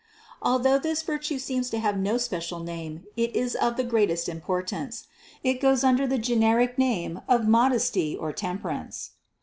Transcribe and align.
Although 0.41 0.79
this 0.79 1.03
virtue 1.03 1.37
seems 1.37 1.69
to 1.69 1.77
have 1.77 1.95
no 1.95 2.17
special 2.17 2.57
name, 2.59 3.03
it 3.15 3.35
is 3.35 3.53
of 3.53 3.77
the 3.77 3.83
greatest 3.83 4.27
impor 4.29 4.65
tance. 4.65 5.05
It 5.43 5.61
goes 5.61 5.83
under 5.83 6.07
the 6.07 6.17
generic 6.17 6.79
name 6.79 7.21
of 7.29 7.47
modesty 7.47 8.17
or 8.17 8.33
temperance. 8.33 9.11